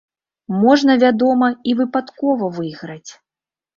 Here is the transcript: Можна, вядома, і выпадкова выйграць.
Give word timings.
Можна, 0.61 0.95
вядома, 1.03 1.47
і 1.73 1.75
выпадкова 1.81 2.51
выйграць. 2.57 3.11